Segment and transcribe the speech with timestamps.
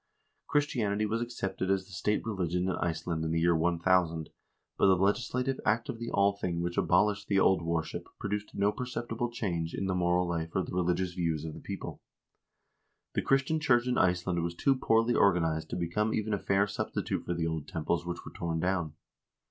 [0.47, 4.31] Christianity was accepted as the state religion in Iceland in the year 1000,
[4.75, 8.71] but the legislative act of the Althing which abolished the old worship pro duced no
[8.71, 12.01] perceptible change in the moral life or the religious views of the people.
[13.13, 17.23] The Christian church in Iceland was too poorly organized to become even a fair substitute
[17.23, 18.93] for the old temples which were torn down.